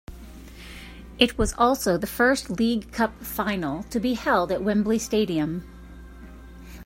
It 1.19 1.37
was 1.37 1.53
also 1.59 1.95
the 1.95 2.07
first 2.07 2.49
League 2.49 2.91
Cup 2.91 3.21
final 3.23 3.83
to 3.91 3.99
be 3.99 4.15
held 4.15 4.51
at 4.51 4.63
Wembley 4.63 4.97
Stadium. 4.97 5.63